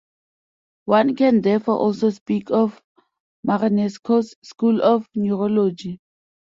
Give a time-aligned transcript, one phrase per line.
[0.85, 2.81] One can therefore also speak of
[3.45, 5.99] Marinescu's School of Neurology.